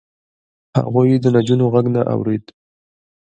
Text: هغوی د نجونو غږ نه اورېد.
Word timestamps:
هغوی 0.79 1.09
د 1.19 1.25
نجونو 1.35 1.65
غږ 1.73 1.85
نه 1.95 2.01
اورېد. 2.13 2.45